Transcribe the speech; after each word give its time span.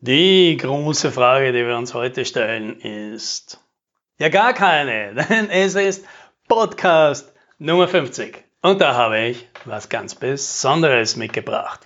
Die 0.00 0.56
große 0.56 1.10
Frage, 1.10 1.50
die 1.50 1.66
wir 1.66 1.76
uns 1.76 1.92
heute 1.92 2.24
stellen, 2.24 2.78
ist 2.80 3.58
ja 4.20 4.28
gar 4.28 4.52
keine, 4.52 5.12
denn 5.28 5.50
es 5.50 5.74
ist 5.74 6.04
Podcast 6.46 7.32
Nummer 7.58 7.88
50. 7.88 8.44
Und 8.62 8.80
da 8.80 8.94
habe 8.94 9.18
ich 9.18 9.48
was 9.64 9.88
ganz 9.88 10.14
Besonderes 10.14 11.16
mitgebracht. 11.16 11.80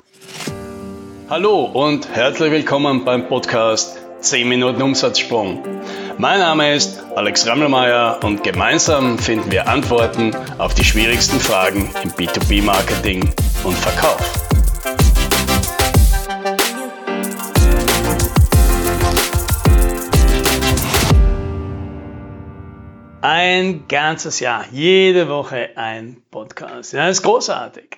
Hallo 1.31 1.65
und 1.65 2.07
herzlich 2.15 2.53
willkommen 2.53 3.07
beim 3.07 3.29
Podcast 3.29 3.99
10 4.21 4.47
Minuten 4.47 4.83
Umsatzsprung. 4.83 5.63
Mein 6.19 6.41
Name 6.41 6.75
ist 6.75 7.03
Alex 7.17 7.47
Rammelmeier 7.47 8.21
und 8.23 8.45
gemeinsam 8.45 9.19
finden 9.19 9.51
wir 9.51 9.69
Antworten 9.69 10.37
auf 10.59 10.75
die 10.75 10.85
schwierigsten 10.85 11.41
Fragen 11.41 11.91
im 12.03 12.11
B2B-Marketing 12.11 13.33
und 13.65 13.75
Verkauf. 13.75 14.52
Ein 23.35 23.89
ganzes 23.89 24.41
Jahr, 24.41 24.67
jede 24.73 25.27
Woche 25.27 25.71
ein 25.77 26.23
Podcast. 26.31 26.93
Ja, 26.93 27.07
das 27.07 27.17
ist 27.17 27.23
großartig. 27.23 27.97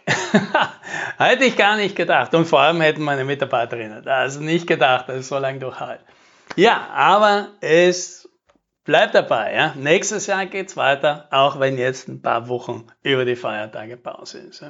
Hätte 1.19 1.45
ich 1.45 1.57
gar 1.57 1.77
nicht 1.77 1.97
gedacht. 1.97 2.33
Und 2.37 2.45
vor 2.45 2.61
allem 2.61 2.81
hätten 2.81 3.03
meine 3.03 3.25
Mitarbeiterinnen 3.25 4.05
das 4.05 4.39
nicht 4.39 4.69
gedacht, 4.69 5.09
dass 5.09 5.19
ich 5.19 5.27
so 5.27 5.37
lange 5.37 5.59
durchhalte. 5.59 6.05
Ja, 6.55 6.87
aber 6.95 7.49
es 7.61 8.29
bleibt 8.85 9.17
dabei. 9.17 9.57
Ja. 9.57 9.75
Nächstes 9.75 10.29
Jahr 10.29 10.47
geht 10.47 10.69
es 10.69 10.77
weiter, 10.77 11.27
auch 11.33 11.59
wenn 11.59 11.79
jetzt 11.79 12.07
ein 12.07 12.23
paar 12.23 12.47
Wochen 12.47 12.87
über 13.03 13.25
die 13.25 13.35
Feiertage 13.35 13.97
Pause 13.97 14.39
ist. 14.39 14.61
Ja. 14.61 14.69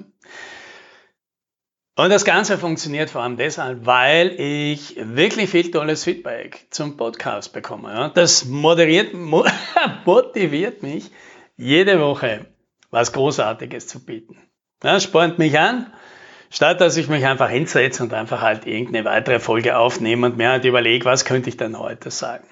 Und 1.96 2.10
das 2.10 2.24
Ganze 2.24 2.58
funktioniert 2.58 3.08
vor 3.08 3.22
allem 3.22 3.36
deshalb, 3.36 3.86
weil 3.86 4.34
ich 4.40 4.96
wirklich 4.98 5.48
viel 5.48 5.70
tolles 5.70 6.02
Feedback 6.02 6.66
zum 6.70 6.96
Podcast 6.96 7.52
bekomme. 7.52 8.10
Das 8.16 8.46
moderiert, 8.46 9.14
motiviert 10.04 10.82
mich, 10.82 11.12
jede 11.56 12.00
Woche 12.00 12.46
was 12.90 13.12
Großartiges 13.12 13.86
zu 13.86 14.04
bieten. 14.04 14.36
Das 14.80 15.04
spornt 15.04 15.38
mich 15.38 15.56
an, 15.56 15.92
statt 16.50 16.80
dass 16.80 16.96
ich 16.96 17.06
mich 17.06 17.26
einfach 17.26 17.48
hinsetze 17.48 18.02
und 18.02 18.12
einfach 18.12 18.40
halt 18.40 18.66
irgendeine 18.66 19.04
weitere 19.04 19.38
Folge 19.38 19.78
aufnehme 19.78 20.26
und 20.26 20.36
mir 20.36 20.50
halt 20.50 20.64
überlege, 20.64 21.04
was 21.04 21.24
könnte 21.24 21.48
ich 21.48 21.56
denn 21.56 21.78
heute 21.78 22.10
sagen. 22.10 22.48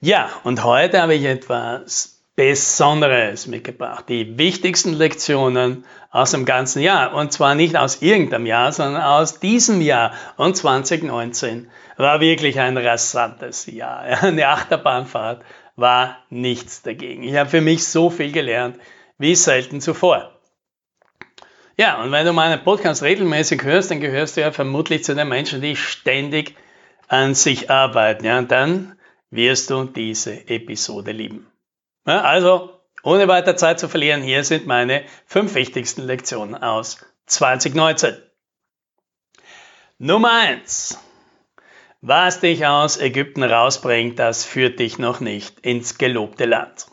Ja, 0.00 0.30
und 0.44 0.64
heute 0.64 1.02
habe 1.02 1.14
ich 1.14 1.24
etwas 1.24 2.24
Besonderes 2.34 3.46
mitgebracht. 3.46 4.08
Die 4.08 4.38
wichtigsten 4.38 4.94
Lektionen 4.94 5.84
aus 6.10 6.30
dem 6.30 6.44
ganzen 6.44 6.82
Jahr. 6.82 7.14
Und 7.14 7.32
zwar 7.32 7.54
nicht 7.54 7.76
aus 7.76 8.02
irgendeinem 8.02 8.46
Jahr, 8.46 8.72
sondern 8.72 9.02
aus 9.02 9.40
diesem 9.40 9.80
Jahr. 9.80 10.12
Und 10.36 10.56
2019 10.56 11.70
war 11.96 12.20
wirklich 12.20 12.58
ein 12.60 12.76
rasantes 12.76 13.66
Jahr. 13.66 14.00
Eine 14.22 14.48
Achterbahnfahrt 14.48 15.44
war 15.76 16.18
nichts 16.30 16.82
dagegen. 16.82 17.22
Ich 17.22 17.36
habe 17.36 17.50
für 17.50 17.60
mich 17.60 17.86
so 17.86 18.10
viel 18.10 18.32
gelernt 18.32 18.78
wie 19.18 19.34
selten 19.34 19.80
zuvor. 19.80 20.32
Ja, 21.76 22.02
und 22.02 22.10
wenn 22.10 22.26
du 22.26 22.32
meinen 22.32 22.64
Podcast 22.64 23.04
regelmäßig 23.04 23.62
hörst, 23.62 23.90
dann 23.90 24.00
gehörst 24.00 24.36
du 24.36 24.40
ja 24.40 24.50
vermutlich 24.50 25.04
zu 25.04 25.14
den 25.14 25.28
Menschen, 25.28 25.60
die 25.60 25.76
ständig 25.76 26.56
an 27.06 27.34
sich 27.34 27.70
arbeiten. 27.70 28.24
Ja, 28.24 28.38
und 28.38 28.50
dann 28.50 28.98
wirst 29.30 29.70
du 29.70 29.84
diese 29.84 30.48
Episode 30.48 31.12
lieben. 31.12 31.46
Ja, 32.06 32.22
also, 32.22 32.77
ohne 33.02 33.28
weiter 33.28 33.56
Zeit 33.56 33.80
zu 33.80 33.88
verlieren, 33.88 34.22
hier 34.22 34.44
sind 34.44 34.66
meine 34.66 35.04
fünf 35.26 35.54
wichtigsten 35.54 36.02
Lektionen 36.02 36.54
aus 36.54 36.98
2019. 37.26 38.16
Nummer 39.98 40.32
eins: 40.32 40.98
Was 42.00 42.40
dich 42.40 42.66
aus 42.66 42.98
Ägypten 42.98 43.42
rausbringt, 43.42 44.18
das 44.18 44.44
führt 44.44 44.78
dich 44.78 44.98
noch 44.98 45.20
nicht 45.20 45.60
ins 45.60 45.98
gelobte 45.98 46.44
Land. 46.44 46.86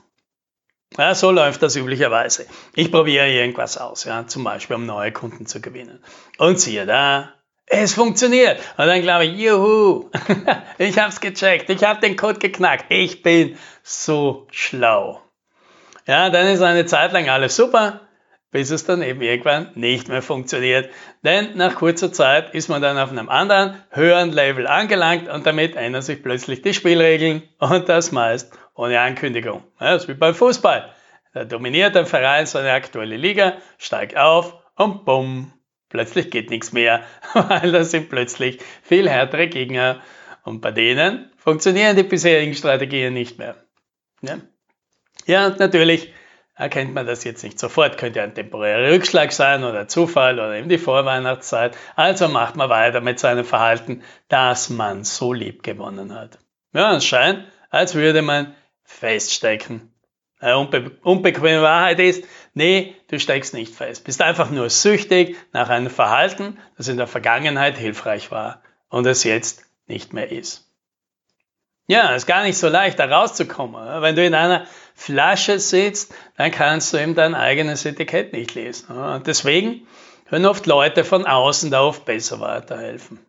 Ja, 0.97 1.13
so 1.13 1.31
läuft 1.31 1.61
das 1.61 1.75
üblicherweise. 1.75 2.45
Ich 2.73 2.91
probiere 2.91 3.29
irgendwas 3.29 3.77
aus, 3.77 4.05
ja, 4.05 4.27
zum 4.27 4.44
Beispiel 4.44 4.77
um 4.77 4.85
neue 4.85 5.11
Kunden 5.11 5.45
zu 5.45 5.59
gewinnen. 5.59 6.01
Und 6.38 6.59
siehe 6.59 6.85
da, 6.85 7.33
es 7.65 7.94
funktioniert. 7.94 8.59
Und 8.77 8.88
dann 8.88 9.01
glaube 9.01 9.25
ich, 9.25 9.38
juhu, 9.38 10.09
ich 10.77 10.97
habe 10.97 11.09
es 11.09 11.19
gecheckt, 11.19 11.69
ich 11.69 11.83
habe 11.83 11.99
den 11.99 12.15
Code 12.15 12.39
geknackt, 12.39 12.85
ich 12.89 13.23
bin 13.23 13.57
so 13.83 14.47
schlau. 14.51 15.25
Ja, 16.07 16.29
dann 16.29 16.47
ist 16.47 16.61
eine 16.61 16.85
Zeit 16.85 17.13
lang 17.13 17.29
alles 17.29 17.55
super, 17.55 18.01
bis 18.51 18.69
es 18.69 18.85
dann 18.85 19.01
eben 19.01 19.21
irgendwann 19.21 19.71
nicht 19.75 20.07
mehr 20.07 20.21
funktioniert. 20.21 20.89
Denn 21.23 21.57
nach 21.57 21.75
kurzer 21.75 22.13
Zeit 22.13 22.53
ist 22.53 22.69
man 22.69 22.81
dann 22.81 22.97
auf 22.97 23.09
einem 23.09 23.27
anderen, 23.27 23.81
höheren 23.89 24.31
Level 24.31 24.67
angelangt 24.67 25.27
und 25.27 25.45
damit 25.45 25.75
ändern 25.75 26.03
sich 26.03 26.21
plötzlich 26.21 26.61
die 26.61 26.73
Spielregeln 26.73 27.44
und 27.59 27.89
das 27.89 28.11
meist 28.11 28.57
ohne 28.75 28.99
Ankündigung. 28.99 29.63
Ja, 29.79 29.94
das 29.94 30.03
ist 30.03 30.09
wie 30.09 30.13
beim 30.13 30.35
Fußball. 30.35 30.94
Da 31.33 31.44
dominiert 31.44 31.97
ein 31.97 32.05
Verein 32.05 32.45
seine 32.45 32.71
aktuelle 32.71 33.17
Liga, 33.17 33.57
steigt 33.77 34.15
auf 34.15 34.55
und 34.75 35.05
bumm, 35.05 35.51
plötzlich 35.89 36.29
geht 36.29 36.49
nichts 36.49 36.71
mehr, 36.71 37.03
weil 37.33 37.71
da 37.71 37.83
sind 37.83 38.09
plötzlich 38.09 38.59
viel 38.83 39.09
härtere 39.09 39.47
Gegner 39.47 40.01
und 40.44 40.61
bei 40.61 40.71
denen 40.71 41.31
funktionieren 41.38 41.97
die 41.97 42.03
bisherigen 42.03 42.53
Strategien 42.53 43.13
nicht 43.13 43.38
mehr. 43.38 43.55
Ja, 44.21 44.38
ja 45.25 45.50
natürlich 45.50 46.13
erkennt 46.56 46.94
man 46.94 47.06
das 47.06 47.24
jetzt 47.24 47.44
nicht 47.44 47.59
sofort, 47.59 47.97
könnte 47.97 48.22
ein 48.22 48.34
temporärer 48.34 48.91
Rückschlag 48.91 49.31
sein 49.34 49.63
oder 49.63 49.88
Zufall 49.88 50.36
oder 50.36 50.56
eben 50.56 50.69
die 50.69 50.78
Vorweihnachtszeit. 50.78 51.78
Also 51.96 52.28
macht 52.30 52.56
man 52.56 52.69
weiter 52.69 53.02
mit 53.02 53.19
seinem 53.19 53.46
Verhalten, 53.46 54.03
das 54.30 54.69
man 54.69 55.03
so 55.03 55.34
lieb 55.34 55.63
gewonnen 55.63 56.16
hat. 56.16 56.40
Ja, 56.74 56.96
es 56.96 57.06
scheint, 57.06 57.46
als 57.69 57.96
würde 57.96 58.22
man 58.22 58.56
feststecken. 58.84 59.91
Eine 60.40 60.58
unbe 60.58 60.91
unbequeme 61.02 61.62
Wahrheit 61.62 62.00
ist, 62.00 62.25
nee, 62.53 62.96
du 63.09 63.19
steckst 63.19 63.53
nicht 63.53 63.74
fest. 63.74 64.03
Bist 64.03 64.22
einfach 64.22 64.50
nur 64.50 64.69
süchtig 64.69 65.38
nach 65.53 65.69
einem 65.69 65.90
Verhalten, 65.90 66.57
das 66.78 66.88
in 66.88 66.97
der 66.97 67.07
Vergangenheit 67.07 67.78
hilfreich 67.78 68.31
war 68.31 68.62
und 68.90 69.06
es 69.07 69.24
jetzt 69.24 69.66
nicht 69.88 70.13
mehr 70.13 70.31
ist. 70.31 70.64
Ja, 71.88 72.16
ist 72.16 72.25
gar 72.25 72.44
nicht 72.44 72.57
so 72.57 72.68
leicht, 72.68 73.00
da 73.00 73.06
rauszukommen. 73.06 74.01
Wenn 74.01 74.16
du 74.16 74.25
in 74.25 74.34
einer 74.34 74.66
Flasche 74.96 75.59
sitzt, 75.59 76.13
dann 76.35 76.50
kannst 76.51 76.94
du 76.94 76.97
eben 76.97 77.13
dein 77.13 77.35
eigenes 77.35 77.85
Etikett 77.85 78.34
nicht 78.34 78.56
lesen. 78.56 78.96
Und 78.97 79.28
deswegen 79.28 79.85
können 80.28 80.47
oft 80.47 80.66
Leute 80.66 81.03
von 81.03 81.28
außen 81.28 81.69
da 81.69 81.81
oft 81.81 82.06
besser 82.06 82.40
weiterhelfen. 82.40 83.19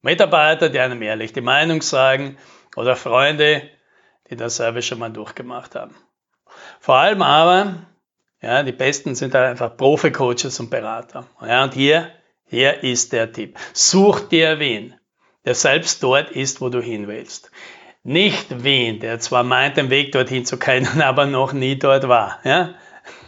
Mitarbeiter, 0.00 0.70
die 0.70 0.80
einem 0.80 1.02
ehrlich 1.02 1.34
die 1.34 1.42
Meinung 1.42 1.82
sagen 1.82 2.38
oder 2.74 2.96
Freunde, 2.96 3.68
die 4.30 4.36
dasselbe 4.36 4.80
schon 4.80 4.98
mal 4.98 5.10
durchgemacht 5.10 5.74
haben. 5.74 5.94
Vor 6.80 6.96
allem 6.96 7.20
aber, 7.20 7.86
ja, 8.40 8.62
die 8.62 8.72
Besten 8.72 9.14
sind 9.14 9.34
halt 9.34 9.50
einfach 9.50 9.76
Profi-Coaches 9.76 10.58
und 10.58 10.70
Berater. 10.70 11.26
Ja, 11.42 11.64
und 11.64 11.74
hier, 11.74 12.10
hier 12.46 12.82
ist 12.82 13.12
der 13.12 13.30
Tipp. 13.30 13.58
Such 13.74 14.20
dir 14.20 14.58
wen, 14.58 14.94
der 15.44 15.54
selbst 15.54 16.02
dort 16.02 16.30
ist, 16.30 16.60
wo 16.60 16.68
du 16.68 16.80
hin 16.80 17.08
willst. 17.08 17.50
Nicht 18.04 18.64
wen, 18.64 18.98
der 19.00 19.20
zwar 19.20 19.44
meint, 19.44 19.76
den 19.76 19.90
Weg 19.90 20.12
dorthin 20.12 20.44
zu 20.44 20.58
kennen, 20.58 21.02
aber 21.02 21.26
noch 21.26 21.52
nie 21.52 21.78
dort 21.78 22.08
war. 22.08 22.40
Ja? 22.44 22.74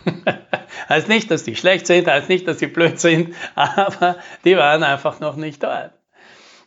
heißt 0.89 1.09
nicht, 1.09 1.31
dass 1.31 1.45
die 1.45 1.57
schlecht 1.57 1.87
sind, 1.87 2.07
heißt 2.07 2.29
nicht, 2.29 2.47
dass 2.47 2.59
sie 2.59 2.67
blöd 2.67 3.01
sind, 3.01 3.35
aber 3.55 4.17
die 4.45 4.57
waren 4.57 4.83
einfach 4.83 5.21
noch 5.21 5.37
nicht 5.37 5.63
dort. 5.63 5.93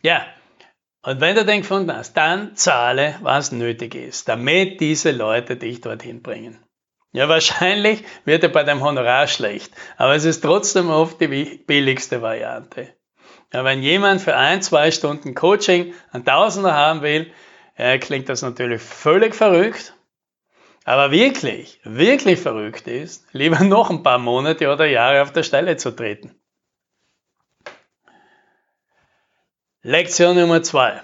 Ja, 0.02 0.24
und 1.02 1.20
wenn 1.20 1.36
du 1.36 1.44
den 1.44 1.62
gefunden 1.62 1.94
hast, 1.94 2.14
dann 2.16 2.56
zahle, 2.56 3.14
was 3.22 3.52
nötig 3.52 3.94
ist, 3.94 4.28
damit 4.28 4.80
diese 4.80 5.10
Leute 5.10 5.56
dich 5.56 5.80
dorthin 5.80 6.22
bringen. 6.22 6.62
Ja, 7.12 7.28
wahrscheinlich 7.28 8.04
wird 8.24 8.42
er 8.42 8.50
bei 8.50 8.64
dem 8.64 8.82
Honorar 8.82 9.26
schlecht, 9.26 9.72
aber 9.96 10.14
es 10.14 10.24
ist 10.24 10.42
trotzdem 10.42 10.90
oft 10.90 11.20
die 11.20 11.26
billigste 11.66 12.20
Variante. 12.20 12.94
Ja, 13.52 13.64
wenn 13.64 13.82
jemand 13.82 14.20
für 14.20 14.36
ein, 14.36 14.60
zwei 14.62 14.90
Stunden 14.90 15.34
Coaching 15.34 15.94
einen 16.12 16.24
Tausender 16.24 16.74
haben 16.74 17.02
will, 17.02 17.32
äh, 17.76 17.98
klingt 17.98 18.28
das 18.28 18.42
natürlich 18.42 18.82
völlig 18.82 19.34
verrückt. 19.34 19.94
Aber 20.84 21.10
wirklich, 21.10 21.80
wirklich 21.84 22.40
verrückt 22.40 22.86
ist, 22.86 23.26
lieber 23.32 23.60
noch 23.64 23.90
ein 23.90 24.02
paar 24.02 24.18
Monate 24.18 24.70
oder 24.72 24.86
Jahre 24.86 25.22
auf 25.22 25.32
der 25.32 25.42
Stelle 25.42 25.76
zu 25.76 25.90
treten. 25.90 26.34
Lektion 29.82 30.36
Nummer 30.36 30.62
zwei. 30.62 31.00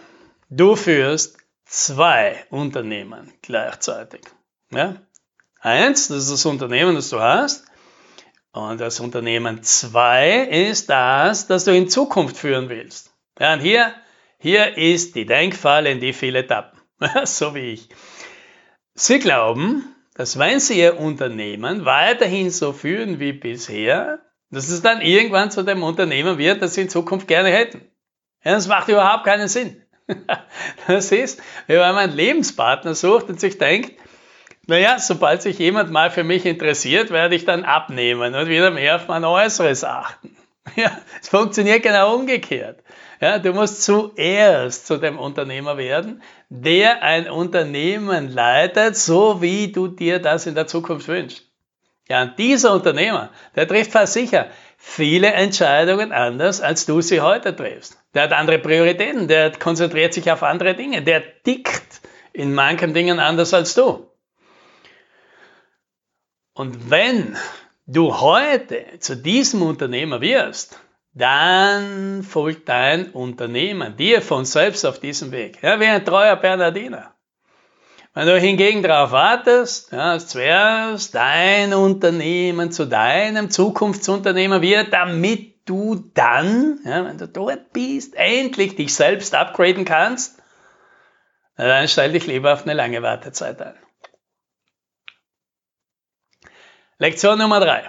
Du 0.51 0.77
führst 0.77 1.39
zwei 1.65 2.45
Unternehmen 2.51 3.33
gleichzeitig. 3.41 4.23
Ja? 4.71 4.97
Eins, 5.61 6.09
das 6.09 6.25
ist 6.25 6.33
das 6.33 6.47
Unternehmen, 6.47 6.95
das 6.95 7.09
du 7.09 7.21
hast. 7.21 7.65
Und 8.55 8.81
das 8.81 9.01
Unternehmen 9.01 9.65
zwei 9.65 10.39
ist 10.39 10.89
das, 10.89 11.49
das 11.49 11.65
du 11.65 11.73
in 11.75 11.89
Zukunft 11.89 12.37
führen 12.37 12.69
willst. 12.69 13.13
Ja, 13.41 13.55
und 13.55 13.59
hier, 13.59 13.93
hier 14.39 14.79
ist 14.79 15.17
die 15.17 15.27
Denkfalle, 15.27 15.91
in 15.91 15.99
die 15.99 16.13
viele 16.13 16.47
tappen. 16.47 16.81
so 17.25 17.57
wie 17.57 17.73
ich. 17.73 17.89
Sie 18.95 19.19
glauben, 19.19 19.93
dass 20.15 20.39
wenn 20.39 20.61
sie 20.61 20.79
ihr 20.79 21.01
Unternehmen 21.01 21.85
weiterhin 21.85 22.51
so 22.51 22.73
führen 22.73 23.19
wie 23.19 23.33
bisher, 23.33 24.21
dass 24.53 24.69
es 24.69 24.83
dann 24.83 25.01
irgendwann 25.01 25.51
zu 25.51 25.65
dem 25.65 25.83
Unternehmen 25.83 26.39
wird, 26.39 26.63
das 26.63 26.75
sie 26.75 26.83
in 26.83 26.89
Zukunft 26.89 27.27
gerne 27.27 27.49
hätten. 27.49 27.81
Ja, 28.45 28.53
das 28.53 28.69
macht 28.69 28.89
überhaupt 28.89 29.25
keinen 29.25 29.49
Sinn. 29.49 29.83
Das 30.87 31.11
ist, 31.11 31.43
wenn 31.67 31.79
man 31.79 31.97
einen 31.97 32.13
Lebenspartner 32.13 32.95
sucht 32.95 33.29
und 33.31 33.41
sich 33.41 33.59
denkt, 33.59 33.99
naja, 34.67 34.99
sobald 34.99 35.43
sich 35.43 35.59
jemand 35.59 35.91
mal 35.91 36.11
für 36.11 36.25
mich 36.25 36.47
interessiert, 36.47 37.11
werde 37.11 37.35
ich 37.35 37.45
dann 37.45 37.65
abnehmen 37.65 38.35
und 38.35 38.49
wieder 38.49 38.71
mehr 38.71 38.97
auf 38.97 39.09
mein 39.09 39.25
Äußeres 39.25 39.85
achten. 39.85 40.37
Ja, 40.77 40.91
es 41.21 41.29
funktioniert 41.29 41.83
genau 41.83 42.15
umgekehrt. 42.15 42.83
Ja, 43.21 43.39
du 43.39 43.53
musst 43.53 43.83
zuerst 43.83 44.87
zu 44.87 44.97
dem 44.97 45.19
Unternehmer 45.19 45.77
werden, 45.77 46.23
der 46.49 47.03
ein 47.03 47.29
Unternehmen 47.29 48.31
leitet, 48.33 48.97
so 48.97 49.43
wie 49.43 49.71
du 49.71 49.89
dir 49.89 50.21
das 50.21 50.47
in 50.47 50.55
der 50.55 50.67
Zukunft 50.67 51.07
wünschst. 51.07 51.45
Ja, 52.09 52.23
und 52.23 52.39
dieser 52.39 52.73
Unternehmer, 52.73 53.31
der 53.57 53.69
trifft 53.69 53.93
fast 53.93 54.15
sicher 54.15 54.49
viele 54.77 55.33
Entscheidungen 55.33 56.13
anders, 56.13 56.61
als 56.61 56.85
du 56.85 57.01
sie 57.01 57.21
heute 57.21 57.57
triffst. 57.57 57.99
Der 58.13 58.25
hat 58.25 58.33
andere 58.33 58.59
Prioritäten, 58.59 59.29
der 59.29 59.53
konzentriert 59.53 60.13
sich 60.13 60.31
auf 60.31 60.43
andere 60.43 60.75
Dinge, 60.75 61.03
der 61.03 61.23
tickt 61.43 62.03
in 62.33 62.53
manchen 62.53 62.93
Dingen 62.93 63.21
anders 63.21 63.55
als 63.55 63.75
du. 63.75 64.07
Und 66.55 66.89
wenn 66.91 67.37
du 67.87 68.21
heute 68.21 68.85
zu 69.01 69.17
diesem 69.17 69.63
Unternehmer 69.63 70.21
wirst, 70.21 70.79
dann 71.13 72.23
folgt 72.23 72.69
dein 72.69 73.11
Unternehmen 73.11 73.97
dir 73.97 74.23
von 74.23 74.45
selbst 74.45 74.87
auf 74.87 75.01
diesem 75.01 75.33
Weg. 75.33 75.63
Ja, 75.63 75.81
wie 75.81 75.87
ein 75.87 76.05
treuer 76.05 76.37
Bernardiner. 76.37 77.15
Wenn 78.15 78.29
du 78.29 78.39
hingegen 78.39 78.85
darauf 78.85 79.11
wartest, 79.11 79.91
ja, 79.91 80.17
zuerst 80.19 81.17
dein 81.17 81.75
Unternehmen 81.75 82.71
zu 82.71 82.87
deinem 82.87 83.51
Zukunftsunternehmer 83.51 84.63
wird, 84.63 84.93
damit 84.93 85.69
du 85.69 85.97
dann, 86.15 86.79
ja, 86.85 87.05
wenn 87.05 87.19
du 87.19 87.27
dort 87.27 87.73
bist, 87.73 88.15
endlich 88.15 88.77
dich 88.77 88.95
selbst 88.95 89.35
upgraden 89.35 89.85
kannst, 89.85 90.41
dann 91.57 91.89
stell 91.89 92.13
dich 92.13 92.29
lieber 92.29 92.53
auf 92.53 92.63
eine 92.63 92.75
lange 92.75 93.03
Wartezeit 93.03 93.61
ein. 93.61 93.75
Lektion 96.99 97.39
Nummer 97.39 97.61
drei. 97.61 97.85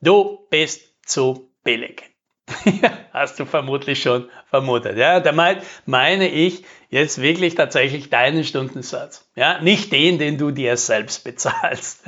Du 0.00 0.46
bist 0.48 0.82
zu 1.04 1.50
billig. 1.64 2.02
Hast 3.12 3.40
du 3.40 3.44
vermutlich 3.44 4.00
schon 4.00 4.28
vermutet. 4.48 4.96
Ja, 4.96 5.20
damit 5.20 5.58
meine 5.86 6.28
ich 6.28 6.64
jetzt 6.88 7.20
wirklich 7.20 7.56
tatsächlich 7.56 8.10
deinen 8.10 8.44
Stundensatz. 8.44 9.28
Ja, 9.34 9.60
nicht 9.60 9.92
den, 9.92 10.18
den 10.18 10.38
du 10.38 10.50
dir 10.50 10.76
selbst 10.76 11.24
bezahlst. 11.24 12.04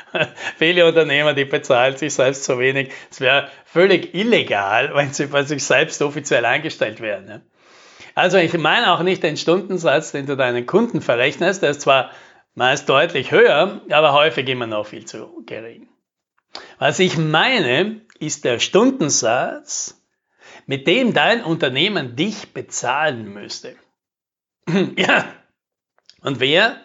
Viele 0.58 0.86
Unternehmer, 0.86 1.34
die 1.34 1.44
bezahlen 1.44 1.96
sich 1.96 2.14
selbst 2.14 2.44
so 2.44 2.58
wenig. 2.58 2.90
Es 3.10 3.20
wäre 3.20 3.48
völlig 3.66 4.14
illegal, 4.14 4.90
wenn 4.94 5.12
sie 5.12 5.26
bei 5.26 5.42
sich 5.42 5.62
selbst 5.62 6.00
offiziell 6.02 6.44
eingestellt 6.44 7.00
wären. 7.00 7.28
Ja. 7.28 7.40
Also 8.14 8.38
ich 8.38 8.56
meine 8.56 8.92
auch 8.92 9.02
nicht 9.02 9.22
den 9.22 9.36
Stundensatz, 9.36 10.12
den 10.12 10.26
du 10.26 10.36
deinen 10.36 10.66
Kunden 10.66 11.00
verrechnest. 11.00 11.62
Der 11.62 11.70
ist 11.70 11.82
zwar 11.82 12.10
meist 12.54 12.88
deutlich 12.88 13.30
höher, 13.30 13.80
aber 13.90 14.12
häufig 14.12 14.48
immer 14.48 14.66
noch 14.66 14.86
viel 14.86 15.04
zu 15.04 15.42
gering. 15.46 15.88
Was 16.78 16.98
ich 16.98 17.18
meine, 17.18 18.00
ist 18.18 18.44
der 18.44 18.58
Stundensatz, 18.58 20.00
mit 20.66 20.86
dem 20.86 21.12
dein 21.12 21.42
Unternehmen 21.42 22.16
dich 22.16 22.52
bezahlen 22.52 23.32
müsste. 23.32 23.76
ja, 24.96 25.26
und 26.22 26.40
wer 26.40 26.76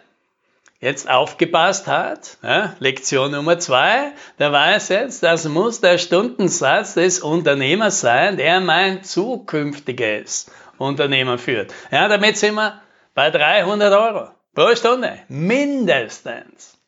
jetzt 0.80 1.08
aufgepasst 1.08 1.86
hat, 1.86 2.38
ja, 2.42 2.74
Lektion 2.78 3.32
Nummer 3.32 3.58
zwei, 3.58 4.12
der 4.38 4.50
weiß 4.52 4.88
jetzt, 4.88 5.22
das 5.22 5.46
muss 5.46 5.80
der 5.80 5.98
Stundensatz 5.98 6.94
des 6.94 7.20
Unternehmers 7.20 8.00
sein, 8.00 8.36
der 8.36 8.60
mein 8.60 9.04
zukünftiges 9.04 10.50
Unternehmen 10.78 11.38
führt. 11.38 11.72
Ja, 11.90 12.08
damit 12.08 12.38
sind 12.38 12.54
wir 12.54 12.80
bei 13.14 13.30
300 13.30 13.92
Euro 13.92 14.30
pro 14.60 14.76
Stunde, 14.76 15.20
mindestens. 15.28 16.78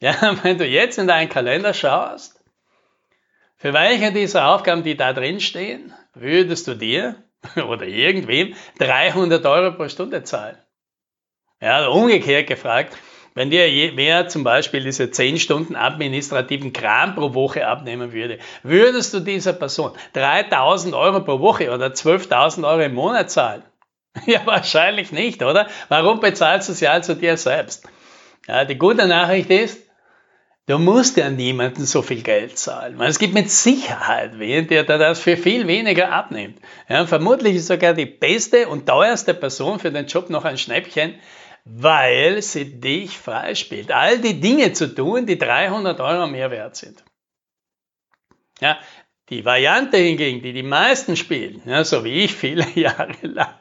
Ja, 0.00 0.36
wenn 0.42 0.58
du 0.58 0.66
jetzt 0.66 0.98
in 0.98 1.06
deinen 1.06 1.30
Kalender 1.30 1.72
schaust, 1.72 2.38
für 3.56 3.72
welche 3.72 4.12
dieser 4.12 4.48
Aufgaben, 4.48 4.82
die 4.82 4.96
da 4.96 5.12
drin 5.12 5.40
stehen, 5.40 5.94
würdest 6.14 6.68
du 6.68 6.74
dir 6.74 7.16
oder 7.56 7.86
irgendwem 7.86 8.54
300 8.78 9.46
Euro 9.46 9.74
pro 9.74 9.88
Stunde 9.88 10.22
zahlen? 10.24 10.58
Ja, 11.62 11.86
umgekehrt 11.86 12.48
gefragt, 12.48 12.94
wenn 13.34 13.48
dir 13.48 13.66
wer 13.96 14.28
zum 14.28 14.44
Beispiel 14.44 14.82
diese 14.82 15.10
10 15.10 15.38
Stunden 15.38 15.76
administrativen 15.76 16.74
Kram 16.74 17.14
pro 17.14 17.32
Woche 17.32 17.66
abnehmen 17.66 18.12
würde, 18.12 18.38
würdest 18.62 19.14
du 19.14 19.20
dieser 19.20 19.54
Person 19.54 19.92
3000 20.12 20.94
Euro 20.94 21.20
pro 21.20 21.40
Woche 21.40 21.70
oder 21.70 21.86
12.000 21.86 22.68
Euro 22.68 22.82
im 22.82 22.94
Monat 22.94 23.30
zahlen? 23.30 23.62
Ja, 24.26 24.44
wahrscheinlich 24.44 25.10
nicht, 25.10 25.42
oder? 25.42 25.68
Warum 25.88 26.20
bezahlst 26.20 26.68
du 26.68 26.74
sie 26.74 26.86
also 26.86 27.14
dir 27.14 27.36
selbst? 27.36 27.88
Ja, 28.46 28.64
die 28.64 28.76
gute 28.76 29.06
Nachricht 29.06 29.50
ist, 29.50 29.78
Du 30.66 30.78
musst 30.78 31.16
ja 31.16 31.28
niemandem 31.28 31.84
so 31.84 32.02
viel 32.02 32.22
Geld 32.22 32.56
zahlen. 32.56 33.00
Es 33.00 33.18
gibt 33.18 33.34
mit 33.34 33.50
Sicherheit 33.50 34.38
wen, 34.38 34.68
der 34.68 34.84
das 34.84 35.18
für 35.18 35.36
viel 35.36 35.66
weniger 35.66 36.12
abnimmt. 36.12 36.60
Ja, 36.88 37.04
vermutlich 37.04 37.56
ist 37.56 37.66
sogar 37.66 37.94
die 37.94 38.06
beste 38.06 38.68
und 38.68 38.86
teuerste 38.86 39.34
Person 39.34 39.80
für 39.80 39.90
den 39.90 40.06
Job 40.06 40.30
noch 40.30 40.44
ein 40.44 40.58
Schnäppchen, 40.58 41.16
weil 41.64 42.40
sie 42.42 42.80
dich 42.80 43.18
freispielt. 43.18 43.90
All 43.90 44.18
die 44.18 44.40
Dinge 44.40 44.72
zu 44.72 44.94
tun, 44.94 45.26
die 45.26 45.36
300 45.36 46.00
Euro 46.00 46.28
mehr 46.28 46.52
wert 46.52 46.76
sind. 46.76 47.02
Ja, 48.60 48.78
die 49.30 49.44
Variante 49.44 49.96
hingegen, 49.96 50.42
die 50.42 50.52
die 50.52 50.62
meisten 50.62 51.16
spielen, 51.16 51.60
ja, 51.66 51.82
so 51.82 52.04
wie 52.04 52.24
ich 52.24 52.34
viele 52.34 52.68
Jahre 52.74 53.16
lang, 53.22 53.54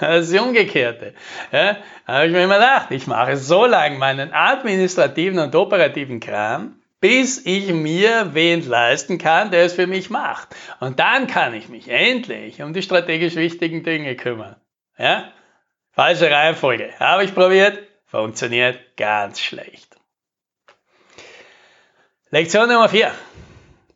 das 0.00 0.26
ist 0.26 0.32
die 0.32 0.38
umgekehrte. 0.38 1.14
Ja, 1.52 1.76
habe 2.06 2.26
ich 2.26 2.32
mir 2.32 2.44
immer 2.44 2.58
gedacht, 2.58 2.90
ich 2.90 3.06
mache 3.06 3.36
so 3.36 3.66
lange 3.66 3.98
meinen 3.98 4.32
administrativen 4.32 5.38
und 5.38 5.54
operativen 5.54 6.20
Kram, 6.20 6.80
bis 7.00 7.44
ich 7.44 7.72
mir 7.72 8.34
wen 8.34 8.66
leisten 8.68 9.18
kann, 9.18 9.50
der 9.50 9.64
es 9.64 9.74
für 9.74 9.86
mich 9.86 10.10
macht. 10.10 10.54
Und 10.80 11.00
dann 11.00 11.26
kann 11.26 11.54
ich 11.54 11.68
mich 11.68 11.88
endlich 11.88 12.62
um 12.62 12.72
die 12.72 12.82
strategisch 12.82 13.36
wichtigen 13.36 13.82
Dinge 13.82 14.16
kümmern. 14.16 14.56
Ja? 14.98 15.32
Falsche 15.92 16.30
Reihenfolge. 16.30 16.92
Habe 16.98 17.24
ich 17.24 17.34
probiert, 17.34 17.78
funktioniert 18.06 18.96
ganz 18.96 19.40
schlecht. 19.40 19.96
Lektion 22.30 22.68
Nummer 22.68 22.88
4. 22.88 23.12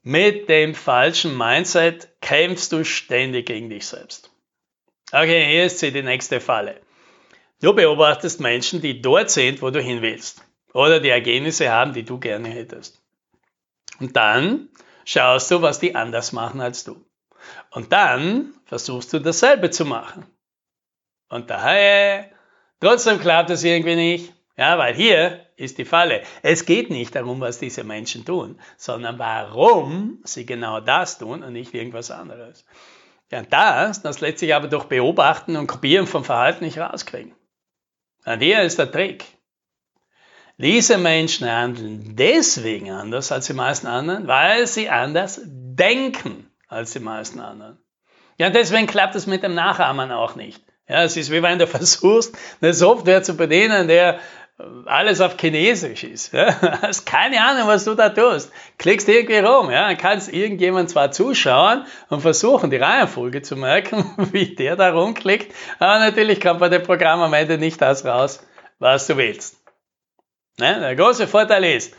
Mit 0.03 0.49
dem 0.49 0.75
falschen 0.75 1.39
Mindset 1.39 2.09
kämpfst 2.21 2.73
du 2.73 2.85
ständig 2.85 3.47
gegen 3.47 3.71
dich 3.71 3.87
selbst. 3.87 4.34
Okay, 5.13 5.47
hier 5.47 5.65
ist 5.67 5.79
sie 5.79 5.93
die 5.93 6.03
nächste 6.03 6.41
Falle. 6.41 6.81
Du 7.61 7.73
beobachtest 7.75 8.41
Menschen, 8.41 8.81
die 8.81 9.01
dort 9.01 9.31
sind, 9.31 9.63
wo 9.63 9.71
du 9.71 9.81
hin 9.81 10.03
willst. 10.03 10.45
Oder 10.73 11.01
die 11.01 11.09
Ergebnisse 11.09 11.71
haben, 11.71 11.93
die 11.93 12.03
du 12.03 12.19
gerne 12.19 12.49
hättest. 12.49 13.01
Und 14.01 14.17
dann 14.17 14.69
schaust 15.05 15.51
du, 15.51 15.63
was 15.63 15.79
die 15.79 15.95
anders 15.95 16.33
machen 16.33 16.61
als 16.61 16.85
du. 16.85 17.05
Und 17.71 17.93
dann 17.93 18.55
versuchst 18.65 19.13
du 19.13 19.21
dasselbe 19.21 19.71
zu 19.71 19.85
machen. 19.85 20.27
Und 21.29 21.51
daher, 21.51 22.31
trotzdem 22.81 23.21
klappt 23.21 23.51
es 23.51 23.65
irgendwie 23.65 23.97
nicht. 23.97 24.33
Ja, 24.57 24.79
weil 24.79 24.95
hier 24.95 25.47
ist 25.57 25.79
die 25.79 25.85
Falle. 25.85 26.23
Es 26.43 26.65
geht 26.65 26.91
nicht 26.91 27.15
darum, 27.15 27.41
was 27.41 27.59
diese 27.59 27.85
Menschen 27.85 28.25
tun, 28.25 28.61
sondern 28.77 29.19
warum 29.19 30.21
sie 30.25 30.47
genau 30.47 30.81
das 30.81 31.19
tun 31.19 31.43
und 31.43 31.53
nicht 31.53 31.75
irgendwas 31.75 32.11
anderes. 32.11 32.65
Ja, 33.31 33.43
das, 33.43 34.03
das 34.03 34.21
lässt 34.21 34.39
sich 34.39 34.55
aber 34.55 34.69
durch 34.69 34.85
Beobachten 34.85 35.57
und 35.57 35.67
Kopieren 35.67 36.07
vom 36.07 36.25
Verhalten 36.25 36.65
nicht 36.65 36.79
rauskriegen. 36.79 37.35
Und 38.25 38.41
hier 38.41 38.63
ist 38.63 38.79
der 38.79 38.91
Trick. 38.91 39.25
Diese 40.57 40.99
Menschen 40.99 41.51
handeln 41.51 42.15
deswegen 42.15 42.91
anders 42.91 43.33
als 43.33 43.47
die 43.47 43.55
meisten 43.55 43.89
anderen, 43.89 44.29
weil 44.29 44.67
sie 44.67 44.89
anders 44.89 45.41
denken 45.45 46.49
als 46.69 46.93
die 46.93 47.01
meisten 47.01 47.41
anderen. 47.41 47.79
Ja, 48.39 48.51
deswegen 48.51 48.87
klappt 48.87 49.15
es 49.17 49.27
mit 49.27 49.43
dem 49.43 49.55
Nachahmen 49.55 50.13
auch 50.13 50.37
nicht. 50.37 50.63
Ja, 50.89 51.03
es 51.03 51.17
ist 51.17 51.31
wie 51.31 51.43
wenn 51.43 51.59
du 51.59 51.67
versuchst, 51.67 52.37
eine 52.61 52.73
Software 52.73 53.23
zu 53.23 53.37
bedienen, 53.37 53.89
der 53.89 54.21
alles 54.87 55.21
auf 55.21 55.37
Chinesisch 55.39 56.05
ist. 56.05 56.33
Ja? 56.33 56.61
Hast 56.83 57.07
keine 57.07 57.43
Ahnung, 57.43 57.67
was 57.67 57.85
du 57.85 57.95
da 57.95 58.09
tust. 58.09 58.53
Klickst 58.79 59.09
irgendwie 59.09 59.39
rum, 59.39 59.71
ja? 59.71 59.89
Dann 59.89 59.99
kannst 59.99 60.33
irgendjemand 60.33 60.91
zwar 60.91 61.11
zuschauen 61.11 61.85
und 62.09 62.21
versuchen, 62.21 62.71
die 62.71 62.77
Reihenfolge 62.77 63.43
zu 63.43 63.57
merken, 63.57 64.15
wie 64.33 64.55
der 64.55 64.77
da 64.77 64.93
rumklickt, 64.93 65.55
aber 65.79 65.99
natürlich 65.99 66.41
kommt 66.41 66.61
bei 66.61 66.69
dem 66.69 66.83
Programm 66.83 67.21
am 67.21 67.35
Ende 67.35 67.59
nicht 67.59 67.81
das 67.81 68.05
raus, 68.05 68.47
was 68.79 69.07
du 69.07 69.17
willst. 69.17 69.57
Ja? 70.59 70.79
Der 70.79 70.97
große 70.97 71.27
Vorteil 71.27 71.65
ist, 71.65 71.97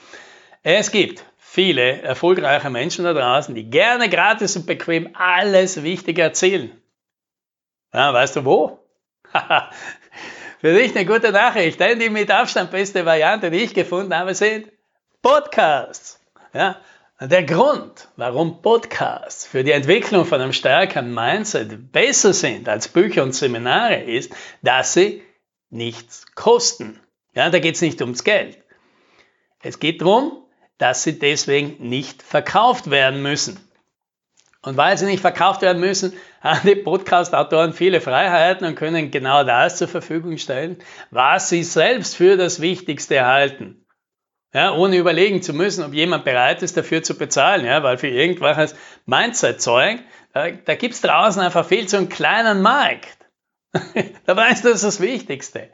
es 0.63 0.91
gibt 0.91 1.25
viele 1.37 2.01
erfolgreiche 2.01 2.69
Menschen 2.69 3.05
da 3.05 3.13
draußen, 3.13 3.53
die 3.53 3.69
gerne 3.69 4.09
gratis 4.09 4.55
und 4.55 4.65
bequem 4.65 5.09
alles 5.13 5.83
Wichtige 5.83 6.21
erzählen. 6.21 6.71
Ja, 7.93 8.13
weißt 8.13 8.37
du 8.37 8.45
wo? 8.45 8.79
Für 10.65 10.73
dich 10.73 10.95
eine 10.95 11.05
gute 11.05 11.31
Nachricht, 11.31 11.79
denn 11.79 11.99
die 11.99 12.09
mit 12.09 12.31
Abstand 12.31 12.71
beste 12.71 13.05
Variante, 13.05 13.51
die 13.51 13.59
ich 13.59 13.75
gefunden 13.75 14.15
habe, 14.15 14.33
sind 14.33 14.71
Podcasts. 15.21 16.19
Ja, 16.55 16.77
Der 17.19 17.43
Grund, 17.43 18.07
warum 18.15 18.63
Podcasts 18.63 19.45
für 19.45 19.63
die 19.63 19.73
Entwicklung 19.73 20.25
von 20.25 20.41
einem 20.41 20.53
stärkeren 20.53 21.13
Mindset 21.13 21.91
besser 21.91 22.33
sind 22.33 22.67
als 22.67 22.87
Bücher 22.87 23.21
und 23.21 23.35
Seminare, 23.35 24.01
ist, 24.01 24.33
dass 24.63 24.93
sie 24.93 25.21
nichts 25.69 26.25
kosten. 26.33 26.99
Ja, 27.35 27.51
da 27.51 27.59
geht 27.59 27.75
es 27.75 27.81
nicht 27.81 28.01
ums 28.01 28.23
Geld. 28.23 28.57
Es 29.61 29.77
geht 29.77 30.01
darum, 30.01 30.47
dass 30.79 31.03
sie 31.03 31.19
deswegen 31.19 31.75
nicht 31.87 32.23
verkauft 32.23 32.89
werden 32.89 33.21
müssen. 33.21 33.59
Und 34.65 34.77
weil 34.77 34.97
sie 34.97 35.05
nicht 35.05 35.21
verkauft 35.21 35.61
werden 35.61 35.79
müssen, 35.79 36.13
haben 36.41 36.67
die 36.67 36.75
Podcast-Autoren 36.75 37.73
viele 37.73 38.01
Freiheiten 38.01 38.65
und 38.65 38.75
können 38.75 39.11
genau 39.11 39.43
das 39.43 39.77
zur 39.77 39.87
Verfügung 39.87 40.37
stellen, 40.37 40.77
was 41.11 41.49
sie 41.49 41.63
selbst 41.63 42.15
für 42.15 42.35
das 42.35 42.59
Wichtigste 42.59 43.25
halten. 43.25 43.85
Ja, 44.53 44.73
ohne 44.73 44.97
überlegen 44.97 45.43
zu 45.43 45.53
müssen, 45.53 45.83
ob 45.83 45.93
jemand 45.93 46.23
bereit 46.23 46.63
ist, 46.63 46.77
dafür 46.77 47.03
zu 47.03 47.15
bezahlen. 47.15 47.65
Ja, 47.65 47.83
weil 47.83 47.97
für 47.97 48.07
irgendwelches 48.07 48.75
Mindset-Zeug, 49.05 49.99
da, 50.33 50.49
da 50.49 50.75
gibt 50.75 50.95
es 50.95 51.01
draußen 51.01 51.41
einfach 51.41 51.65
viel 51.65 51.87
zu 51.87 51.97
einen 51.97 52.09
kleinen 52.09 52.61
Markt. 52.61 53.17
Dabei 54.25 54.49
ist 54.49 54.65
das 54.65 54.81
das 54.81 54.99
Wichtigste. 54.99 55.69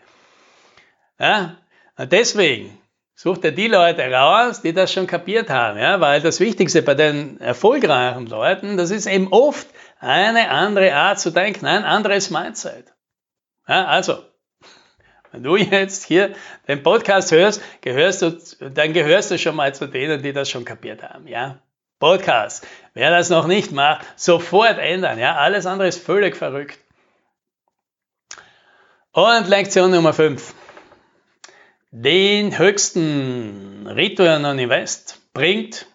Ja, 1.19 1.59
deswegen 1.97 2.77
Such 3.23 3.37
dir 3.37 3.51
die 3.51 3.67
Leute 3.67 4.11
raus, 4.11 4.63
die 4.63 4.73
das 4.73 4.91
schon 4.91 5.05
kapiert 5.05 5.51
haben, 5.51 5.77
ja, 5.77 6.01
weil 6.01 6.21
das 6.21 6.39
Wichtigste 6.39 6.81
bei 6.81 6.95
den 6.95 7.39
erfolgreichen 7.39 8.25
Leuten, 8.25 8.77
das 8.77 8.89
ist 8.89 9.05
eben 9.05 9.27
oft 9.31 9.67
eine 9.99 10.49
andere 10.49 10.95
Art 10.95 11.19
zu 11.19 11.29
denken, 11.29 11.67
ein 11.67 11.83
anderes 11.83 12.31
Mindset. 12.31 12.95
Ja, 13.67 13.85
also, 13.85 14.23
wenn 15.31 15.43
du 15.43 15.55
jetzt 15.55 16.03
hier 16.05 16.33
den 16.67 16.81
Podcast 16.81 17.31
hörst, 17.31 17.61
gehörst 17.81 18.23
du, 18.23 18.31
dann 18.71 18.91
gehörst 18.91 19.29
du 19.29 19.37
schon 19.37 19.55
mal 19.55 19.75
zu 19.75 19.85
denen, 19.85 20.23
die 20.23 20.33
das 20.33 20.49
schon 20.49 20.65
kapiert 20.65 21.03
haben, 21.03 21.27
ja. 21.27 21.59
Podcast. 21.99 22.65
Wer 22.95 23.11
das 23.11 23.29
noch 23.29 23.45
nicht 23.45 23.71
macht, 23.71 24.03
sofort 24.15 24.79
ändern, 24.79 25.19
ja. 25.19 25.35
Alles 25.35 25.67
andere 25.67 25.89
ist 25.89 26.03
völlig 26.03 26.35
verrückt. 26.35 26.79
Und 29.11 29.47
Lektion 29.47 29.91
Nummer 29.91 30.13
5. 30.13 30.55
Den 31.93 32.57
höchsten 32.57 33.85
Return 33.85 34.45
on 34.45 34.57
Invest 34.57 35.19
bringt 35.33 35.87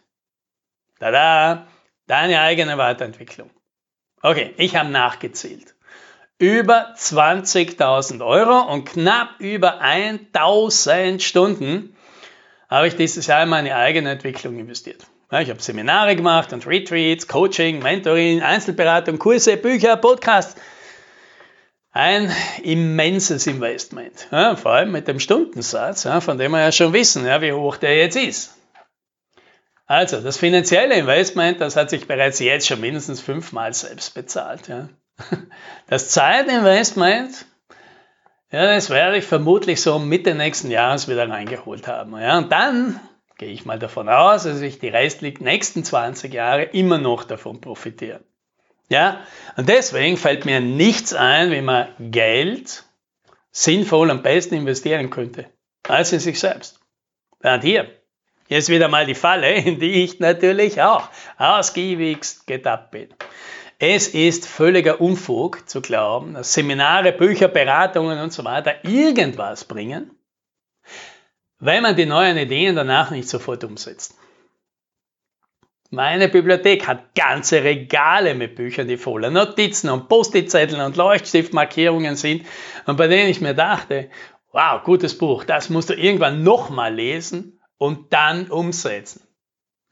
tada, 1.00 1.68
deine 2.06 2.42
eigene 2.42 2.76
Weiterentwicklung. 2.76 3.48
Okay, 4.20 4.52
ich 4.58 4.76
habe 4.76 4.90
nachgezählt. 4.90 5.74
Über 6.38 6.92
20.000 6.94 8.22
Euro 8.22 8.70
und 8.70 8.84
knapp 8.84 9.40
über 9.40 9.82
1.000 9.82 11.20
Stunden 11.20 11.96
habe 12.68 12.88
ich 12.88 12.96
dieses 12.96 13.26
Jahr 13.26 13.44
in 13.44 13.48
meine 13.48 13.74
eigene 13.74 14.10
Entwicklung 14.10 14.58
investiert. 14.58 15.06
ich 15.30 15.48
habe 15.48 15.62
Seminare 15.62 16.14
gemacht 16.14 16.52
und 16.52 16.66
Retreats, 16.66 17.26
Coaching, 17.26 17.78
Mentoring, 17.78 18.42
Einzelberatung, 18.42 19.18
Kurse, 19.18 19.56
Bücher, 19.56 19.96
Podcasts 19.96 20.60
ein 21.96 22.30
immenses 22.62 23.46
Investment. 23.46 24.28
Ja, 24.30 24.54
vor 24.54 24.72
allem 24.72 24.92
mit 24.92 25.08
dem 25.08 25.18
Stundensatz, 25.18 26.04
ja, 26.04 26.20
von 26.20 26.36
dem 26.36 26.52
wir 26.52 26.60
ja 26.60 26.70
schon 26.70 26.92
wissen, 26.92 27.24
ja, 27.24 27.40
wie 27.40 27.54
hoch 27.54 27.78
der 27.78 27.96
jetzt 27.96 28.16
ist. 28.16 28.54
Also, 29.86 30.20
das 30.20 30.36
finanzielle 30.36 30.94
Investment, 30.96 31.60
das 31.60 31.74
hat 31.74 31.90
sich 31.90 32.06
bereits 32.06 32.38
jetzt 32.38 32.66
schon 32.66 32.80
mindestens 32.80 33.20
fünfmal 33.20 33.72
selbst 33.72 34.14
bezahlt. 34.14 34.70
Das 35.88 36.10
Zeitinvestment, 36.10 37.46
ja, 38.50 38.74
das 38.74 38.90
werde 38.90 39.16
ich 39.16 39.24
vermutlich 39.24 39.80
so 39.80 39.98
Mitte 39.98 40.34
nächsten 40.34 40.70
Jahres 40.70 41.08
wieder 41.08 41.28
reingeholt 41.28 41.88
haben. 41.88 42.12
Und 42.12 42.52
dann 42.52 43.00
gehe 43.38 43.48
ich 43.48 43.64
mal 43.64 43.78
davon 43.78 44.10
aus, 44.10 44.42
dass 44.42 44.60
ich 44.60 44.78
die 44.78 44.88
restlichen 44.88 45.44
nächsten 45.44 45.84
20 45.84 46.34
Jahre 46.34 46.64
immer 46.64 46.98
noch 46.98 47.24
davon 47.24 47.62
profitiere. 47.62 48.20
Ja, 48.88 49.20
und 49.56 49.68
deswegen 49.68 50.16
fällt 50.16 50.44
mir 50.44 50.60
nichts 50.60 51.12
ein, 51.12 51.50
wie 51.50 51.60
man 51.60 51.88
Geld 51.98 52.84
sinnvoll 53.50 54.10
am 54.10 54.22
besten 54.22 54.54
investieren 54.54 55.10
könnte, 55.10 55.46
als 55.88 56.12
in 56.12 56.20
sich 56.20 56.38
selbst. 56.38 56.78
Und 57.42 57.62
hier, 57.62 57.90
jetzt 58.48 58.68
wieder 58.68 58.88
mal 58.88 59.06
die 59.06 59.14
Falle, 59.14 59.52
in 59.54 59.80
die 59.80 60.04
ich 60.04 60.20
natürlich 60.20 60.82
auch 60.82 61.08
ausgiebigst 61.38 62.46
getappt 62.46 62.92
bin. 62.92 63.08
Es 63.78 64.08
ist 64.08 64.46
völliger 64.46 65.00
Unfug 65.00 65.68
zu 65.68 65.82
glauben, 65.82 66.34
dass 66.34 66.54
Seminare, 66.54 67.12
Bücher, 67.12 67.48
Beratungen 67.48 68.18
und 68.20 68.32
so 68.32 68.44
weiter 68.44 68.84
irgendwas 68.84 69.64
bringen, 69.64 70.12
wenn 71.58 71.82
man 71.82 71.96
die 71.96 72.06
neuen 72.06 72.38
Ideen 72.38 72.76
danach 72.76 73.10
nicht 73.10 73.28
sofort 73.28 73.64
umsetzt. 73.64 74.14
Meine 75.90 76.28
Bibliothek 76.28 76.86
hat 76.86 77.14
ganze 77.14 77.62
Regale 77.62 78.34
mit 78.34 78.56
Büchern, 78.56 78.88
die 78.88 78.96
voller 78.96 79.30
Notizen 79.30 79.88
und 79.90 80.08
Post-it-Zetteln 80.08 80.80
und 80.80 80.96
Leuchtstiftmarkierungen 80.96 82.16
sind 82.16 82.46
und 82.86 82.96
bei 82.96 83.06
denen 83.06 83.28
ich 83.28 83.40
mir 83.40 83.54
dachte, 83.54 84.10
wow, 84.52 84.82
gutes 84.82 85.16
Buch, 85.16 85.44
das 85.44 85.70
musst 85.70 85.90
du 85.90 85.94
irgendwann 85.94 86.42
nochmal 86.42 86.94
lesen 86.94 87.60
und 87.78 88.12
dann 88.12 88.50
umsetzen. 88.50 89.22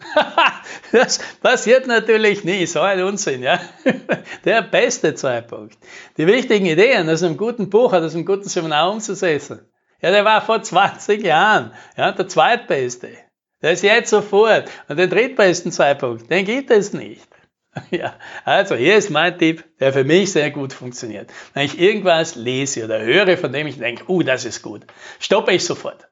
das 0.92 1.18
passiert 1.40 1.86
natürlich 1.86 2.44
nie, 2.44 2.66
so 2.66 2.80
ein 2.80 3.02
Unsinn, 3.02 3.42
ja. 3.42 3.60
Der 4.44 4.62
beste 4.62 5.14
Zeitpunkt. 5.14 5.78
Die 6.16 6.26
wichtigen 6.26 6.66
Ideen 6.66 7.08
aus 7.08 7.22
einem 7.22 7.36
guten 7.36 7.70
Buch, 7.70 7.92
aus 7.92 8.14
einem 8.14 8.24
guten 8.24 8.48
Seminar 8.48 8.90
umzusetzen. 8.90 9.60
Ja, 10.02 10.10
der 10.10 10.24
war 10.24 10.42
vor 10.42 10.62
20 10.62 11.22
Jahren, 11.22 11.72
ja, 11.96 12.12
der 12.12 12.28
zweitbeste. 12.28 13.23
Das 13.64 13.80
jetzt 13.80 14.10
sofort. 14.10 14.70
Und 14.88 14.98
den 14.98 15.08
drittbesten 15.08 15.72
Zeitpunkt, 15.72 16.30
den 16.30 16.44
gibt 16.44 16.70
es 16.70 16.92
nicht. 16.92 17.26
Ja, 17.90 18.14
also 18.44 18.76
hier 18.76 18.96
ist 18.98 19.10
mein 19.10 19.36
Tipp, 19.36 19.64
der 19.80 19.92
für 19.92 20.04
mich 20.04 20.30
sehr 20.30 20.50
gut 20.52 20.72
funktioniert. 20.72 21.28
Wenn 21.54 21.64
ich 21.64 21.80
irgendwas 21.80 22.36
lese 22.36 22.84
oder 22.84 23.00
höre, 23.00 23.36
von 23.36 23.52
dem 23.52 23.66
ich 23.66 23.78
denke, 23.78 24.04
uh, 24.06 24.22
das 24.22 24.44
ist 24.44 24.62
gut, 24.62 24.82
stoppe 25.18 25.52
ich 25.52 25.64
sofort. 25.64 26.06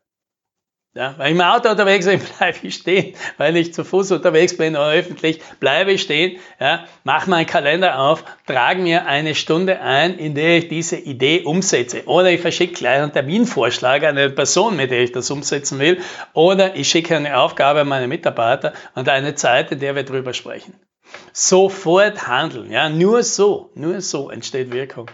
Ja, 0.94 1.14
wenn 1.16 1.28
ich 1.28 1.32
im 1.32 1.40
Auto 1.40 1.70
unterwegs 1.70 2.04
bin, 2.04 2.20
bleibe 2.38 2.58
ich 2.62 2.74
stehen. 2.74 3.14
Wenn 3.38 3.56
ich 3.56 3.72
zu 3.72 3.82
Fuß 3.82 4.12
unterwegs 4.12 4.56
bin 4.58 4.76
oder 4.76 4.90
öffentlich, 4.90 5.40
bleibe 5.58 5.92
ich 5.92 6.02
stehen. 6.02 6.38
Ja, 6.60 6.84
mache 7.04 7.30
meinen 7.30 7.46
Kalender 7.46 7.98
auf, 7.98 8.24
trage 8.46 8.82
mir 8.82 9.06
eine 9.06 9.34
Stunde 9.34 9.80
ein, 9.80 10.18
in 10.18 10.34
der 10.34 10.58
ich 10.58 10.68
diese 10.68 10.96
Idee 10.96 11.44
umsetze. 11.44 12.04
Oder 12.04 12.30
ich 12.30 12.42
verschicke 12.42 12.74
gleich 12.74 13.00
einen 13.00 13.12
Terminvorschlag 13.12 14.02
an 14.02 14.18
eine 14.18 14.28
Person, 14.28 14.76
mit 14.76 14.90
der 14.90 15.02
ich 15.02 15.12
das 15.12 15.30
umsetzen 15.30 15.78
will. 15.78 16.02
Oder 16.34 16.76
ich 16.76 16.90
schicke 16.90 17.16
eine 17.16 17.38
Aufgabe 17.38 17.80
an 17.80 17.88
meine 17.88 18.06
Mitarbeiter 18.06 18.74
und 18.94 19.08
eine 19.08 19.34
Zeit, 19.34 19.72
in 19.72 19.80
der 19.80 19.94
wir 19.94 20.04
drüber 20.04 20.34
sprechen. 20.34 20.74
Sofort 21.32 22.28
handeln. 22.28 22.70
Ja, 22.70 22.90
nur 22.90 23.22
so, 23.22 23.70
nur 23.74 24.02
so 24.02 24.28
entsteht 24.28 24.72
Wirkung. 24.72 25.10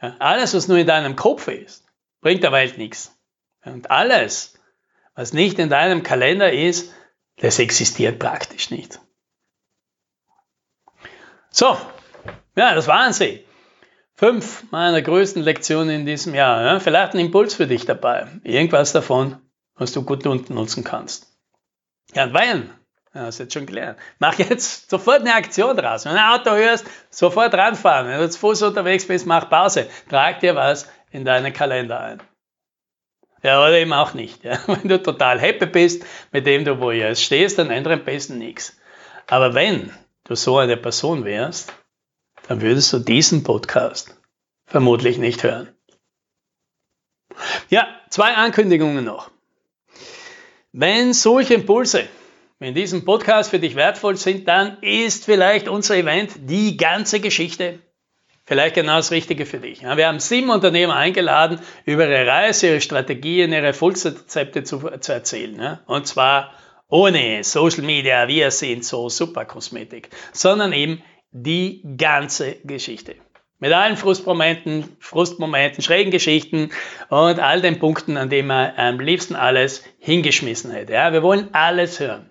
Ja, 0.00 0.14
alles, 0.20 0.54
was 0.54 0.68
nur 0.68 0.78
in 0.78 0.86
deinem 0.86 1.16
Kopf 1.16 1.48
ist, 1.48 1.84
bringt 2.20 2.44
der 2.44 2.52
Welt 2.52 2.78
nichts. 2.78 3.16
Und 3.64 3.90
alles, 3.90 4.57
was 5.18 5.32
nicht 5.32 5.58
in 5.58 5.68
deinem 5.68 6.04
Kalender 6.04 6.52
ist, 6.52 6.94
das 7.40 7.58
existiert 7.58 8.20
praktisch 8.20 8.70
nicht. 8.70 9.00
So, 11.50 11.76
ja, 12.54 12.72
das 12.76 12.86
waren 12.86 13.12
sie. 13.12 13.44
Fünf 14.14 14.70
meiner 14.70 15.02
größten 15.02 15.42
Lektionen 15.42 15.90
in 15.90 16.06
diesem 16.06 16.36
Jahr. 16.36 16.62
Ja, 16.62 16.78
vielleicht 16.78 17.14
ein 17.14 17.18
Impuls 17.18 17.56
für 17.56 17.66
dich 17.66 17.84
dabei. 17.84 18.28
Irgendwas 18.44 18.92
davon, 18.92 19.38
was 19.74 19.90
du 19.90 20.04
gut 20.04 20.24
nutzen 20.24 20.84
kannst. 20.84 21.26
Ja, 22.14 22.22
und 22.22 22.34
wenn, 22.34 22.70
ja, 23.12 23.22
hast 23.22 23.38
jetzt 23.40 23.54
schon 23.54 23.66
gelernt, 23.66 23.98
mach 24.20 24.38
jetzt 24.38 24.88
sofort 24.88 25.22
eine 25.22 25.34
Aktion 25.34 25.76
draus. 25.76 26.04
Wenn 26.04 26.12
du 26.12 26.20
ein 26.20 26.38
Auto 26.38 26.52
hörst, 26.52 26.86
sofort 27.10 27.52
ranfahren. 27.54 28.06
Wenn 28.06 28.20
du 28.20 28.30
zu 28.30 28.38
Fuß 28.38 28.62
unterwegs 28.62 29.08
bist, 29.08 29.26
mach 29.26 29.50
Pause. 29.50 29.88
Trag 30.08 30.38
dir 30.38 30.54
was 30.54 30.88
in 31.10 31.24
deinen 31.24 31.52
Kalender 31.52 31.98
ein. 31.98 32.22
Ja, 33.42 33.60
oder 33.60 33.78
eben 33.78 33.92
auch 33.92 34.14
nicht. 34.14 34.44
Ja. 34.44 34.58
Wenn 34.66 34.88
du 34.88 35.02
total 35.02 35.40
happy 35.40 35.66
bist 35.66 36.04
mit 36.32 36.46
dem 36.46 36.64
du 36.64 36.80
wo 36.80 36.90
jetzt 36.90 37.22
stehst, 37.22 37.58
dann 37.58 37.70
ändert 37.70 38.00
am 38.00 38.04
besten 38.04 38.38
nichts. 38.38 38.76
Aber 39.26 39.54
wenn 39.54 39.92
du 40.24 40.34
so 40.34 40.58
eine 40.58 40.76
Person 40.76 41.24
wärst, 41.24 41.74
dann 42.48 42.62
würdest 42.62 42.92
du 42.92 42.98
diesen 42.98 43.42
Podcast 43.42 44.16
vermutlich 44.66 45.18
nicht 45.18 45.42
hören. 45.42 45.68
Ja, 47.68 47.86
zwei 48.08 48.34
Ankündigungen 48.34 49.04
noch. 49.04 49.30
Wenn 50.72 51.12
solche 51.12 51.54
Impulse 51.54 52.08
in 52.60 52.74
diesem 52.74 53.04
Podcast 53.04 53.50
für 53.50 53.58
dich 53.58 53.74
wertvoll 53.74 54.16
sind, 54.16 54.48
dann 54.48 54.78
ist 54.80 55.24
vielleicht 55.24 55.68
unser 55.68 55.96
Event 55.96 56.32
die 56.36 56.76
ganze 56.76 57.20
Geschichte 57.20 57.80
vielleicht 58.48 58.74
genau 58.74 58.96
das 58.96 59.10
Richtige 59.10 59.44
für 59.44 59.58
dich. 59.58 59.82
Wir 59.82 60.08
haben 60.08 60.20
sieben 60.20 60.48
Unternehmer 60.48 60.96
eingeladen, 60.96 61.60
über 61.84 62.08
ihre 62.08 62.26
Reise, 62.26 62.68
ihre 62.68 62.80
Strategien, 62.80 63.52
ihre 63.52 63.66
Erfolgsrezepte 63.66 64.64
zu, 64.64 64.78
zu 65.00 65.12
erzählen. 65.12 65.78
Und 65.86 66.06
zwar 66.06 66.54
ohne 66.88 67.44
Social 67.44 67.82
Media, 67.82 68.26
wir 68.26 68.50
sind 68.50 68.84
so 68.84 69.10
super 69.10 69.44
Kosmetik, 69.44 70.08
sondern 70.32 70.72
eben 70.72 71.02
die 71.30 71.84
ganze 71.98 72.56
Geschichte. 72.64 73.16
Mit 73.58 73.72
allen 73.72 73.98
Frustmomenten, 73.98 74.96
Frustmomenten, 74.98 75.82
schrägen 75.82 76.10
Geschichten 76.10 76.70
und 77.10 77.40
all 77.40 77.60
den 77.60 77.78
Punkten, 77.78 78.16
an 78.16 78.30
denen 78.30 78.48
man 78.48 78.72
am 78.76 78.98
liebsten 78.98 79.36
alles 79.36 79.84
hingeschmissen 79.98 80.70
hätte. 80.70 80.94
Ja, 80.94 81.12
wir 81.12 81.22
wollen 81.22 81.48
alles 81.52 82.00
hören. 82.00 82.30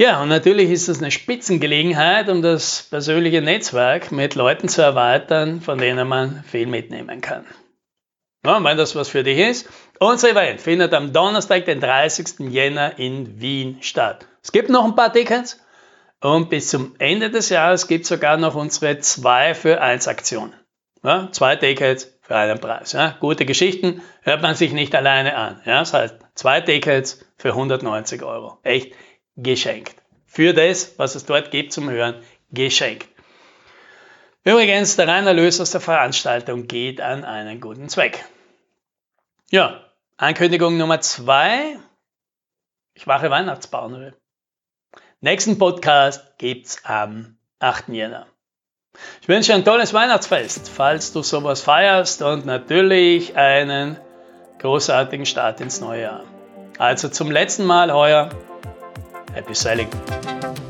Ja, 0.00 0.22
und 0.22 0.30
natürlich 0.30 0.70
ist 0.70 0.88
das 0.88 1.02
eine 1.02 1.10
Spitzengelegenheit, 1.10 2.30
um 2.30 2.40
das 2.40 2.84
persönliche 2.88 3.42
Netzwerk 3.42 4.10
mit 4.12 4.34
Leuten 4.34 4.66
zu 4.66 4.80
erweitern, 4.80 5.60
von 5.60 5.76
denen 5.76 6.08
man 6.08 6.42
viel 6.44 6.66
mitnehmen 6.66 7.20
kann. 7.20 7.44
Ja, 8.42 8.64
wenn 8.64 8.78
das 8.78 8.96
was 8.96 9.10
für 9.10 9.24
dich 9.24 9.38
ist. 9.38 9.68
Unser 9.98 10.30
Event 10.30 10.62
findet 10.62 10.94
am 10.94 11.12
Donnerstag, 11.12 11.66
den 11.66 11.80
30. 11.80 12.50
Jänner 12.50 12.98
in 12.98 13.42
Wien 13.42 13.76
statt. 13.82 14.26
Es 14.42 14.52
gibt 14.52 14.70
noch 14.70 14.86
ein 14.86 14.94
paar 14.94 15.12
Tickets 15.12 15.60
und 16.22 16.48
bis 16.48 16.68
zum 16.68 16.94
Ende 16.98 17.28
des 17.28 17.50
Jahres 17.50 17.86
gibt 17.86 18.04
es 18.04 18.08
sogar 18.08 18.38
noch 18.38 18.54
unsere 18.54 19.00
2 19.00 19.52
für 19.52 19.82
1 19.82 20.08
Aktion. 20.08 20.54
Ja, 21.02 21.28
zwei 21.30 21.56
Tickets 21.56 22.10
für 22.22 22.36
einen 22.36 22.58
Preis. 22.58 22.92
Ja. 22.92 23.16
Gute 23.20 23.44
Geschichten 23.44 24.02
hört 24.22 24.40
man 24.40 24.54
sich 24.54 24.72
nicht 24.72 24.94
alleine 24.94 25.36
an. 25.36 25.60
Ja. 25.66 25.80
Das 25.80 25.92
heißt, 25.92 26.16
zwei 26.34 26.60
Tickets 26.62 27.24
für 27.36 27.50
190 27.50 28.22
Euro. 28.22 28.58
Echt 28.62 28.94
geschenkt. 29.42 29.96
Für 30.26 30.54
das, 30.54 30.98
was 30.98 31.14
es 31.14 31.26
dort 31.26 31.50
gibt 31.50 31.72
zum 31.72 31.90
Hören, 31.90 32.22
geschenkt. 32.50 33.08
Übrigens, 34.44 34.96
der 34.96 35.08
reine 35.08 35.28
Erlös 35.28 35.60
aus 35.60 35.70
der 35.70 35.80
Veranstaltung 35.80 36.66
geht 36.66 37.00
an 37.00 37.24
einen 37.24 37.60
guten 37.60 37.88
Zweck. 37.88 38.24
Ja, 39.50 39.84
Ankündigung 40.16 40.78
Nummer 40.78 41.00
zwei. 41.00 41.78
Ich 42.94 43.06
mache 43.06 43.30
Weihnachtsbauen. 43.30 44.14
Nächsten 45.20 45.58
Podcast 45.58 46.38
gibt's 46.38 46.84
am 46.84 47.36
8. 47.58 47.88
Jänner. 47.88 48.26
Ich 49.20 49.28
wünsche 49.28 49.54
ein 49.54 49.64
tolles 49.64 49.92
Weihnachtsfest, 49.92 50.68
falls 50.68 51.12
du 51.12 51.22
sowas 51.22 51.60
feierst 51.60 52.22
und 52.22 52.46
natürlich 52.46 53.36
einen 53.36 53.98
großartigen 54.58 55.26
Start 55.26 55.60
ins 55.60 55.80
neue 55.80 56.02
Jahr. 56.02 56.24
Also 56.78 57.08
zum 57.08 57.30
letzten 57.30 57.64
Mal 57.64 57.92
heuer 57.92 58.30
happy 59.34 59.54
sailing. 59.54 60.69